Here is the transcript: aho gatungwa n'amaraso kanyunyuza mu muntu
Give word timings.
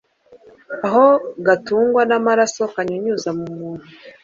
aho 0.87 1.05
gatungwa 1.47 2.01
n'amaraso 2.09 2.61
kanyunyuza 2.73 3.29
mu 3.37 3.47
muntu 3.59 3.87